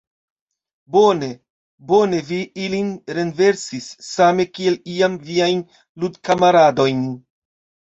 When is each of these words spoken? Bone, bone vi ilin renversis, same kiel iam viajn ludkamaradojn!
Bone, 0.95 1.29
bone 1.91 2.23
vi 2.31 2.41
ilin 2.65 2.91
renversis, 3.19 3.93
same 4.09 4.49
kiel 4.57 4.83
iam 4.99 5.23
viajn 5.33 5.67
ludkamaradojn! 5.79 7.11